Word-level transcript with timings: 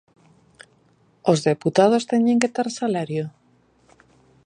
Os 1.31 1.39
deputados 1.49 2.07
teñen 2.11 2.39
que 2.41 2.53
ter 2.55 2.67
salario? 2.79 3.25